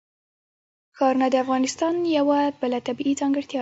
[0.97, 3.59] ښارونه د افغانستان یوه بله طبیعي ځانګړتیا ده.